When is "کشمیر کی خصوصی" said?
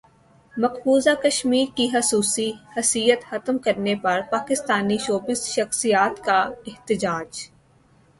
1.23-2.49